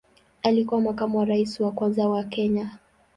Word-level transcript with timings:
Alikuwa 0.43 0.81
makamu 0.81 1.17
wa 1.17 1.25
rais 1.25 1.59
wa 1.59 1.71
kwanza 1.71 2.09
wa 2.09 2.23
Kenya. 2.23 2.71